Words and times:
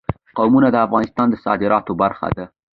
قومونه 0.37 0.67
د 0.71 0.77
افغانستان 0.85 1.27
د 1.29 1.35
صادراتو 1.45 1.91
برخه 2.01 2.27
ده. 2.37 2.45